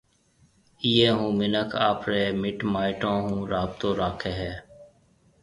[0.85, 4.53] ايئيَ ھون منک آپرَي مِٽ مائيٽون ھون رابطو راکيَ ھيََََ